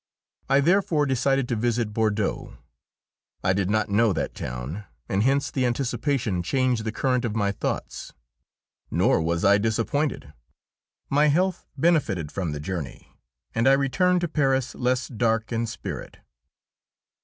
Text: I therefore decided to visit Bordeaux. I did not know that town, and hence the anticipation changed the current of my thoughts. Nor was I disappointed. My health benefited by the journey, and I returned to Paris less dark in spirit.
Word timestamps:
I 0.49 0.61
therefore 0.61 1.05
decided 1.05 1.47
to 1.49 1.55
visit 1.55 1.93
Bordeaux. 1.93 2.57
I 3.43 3.53
did 3.53 3.69
not 3.69 3.87
know 3.89 4.13
that 4.13 4.33
town, 4.33 4.85
and 5.07 5.21
hence 5.21 5.51
the 5.51 5.63
anticipation 5.63 6.41
changed 6.41 6.85
the 6.85 6.91
current 6.91 7.23
of 7.23 7.35
my 7.35 7.51
thoughts. 7.51 8.11
Nor 8.89 9.21
was 9.21 9.45
I 9.45 9.59
disappointed. 9.59 10.33
My 11.11 11.27
health 11.27 11.67
benefited 11.77 12.33
by 12.33 12.45
the 12.49 12.59
journey, 12.59 13.15
and 13.53 13.67
I 13.67 13.73
returned 13.73 14.21
to 14.21 14.27
Paris 14.27 14.73
less 14.73 15.07
dark 15.07 15.51
in 15.51 15.67
spirit. 15.67 16.17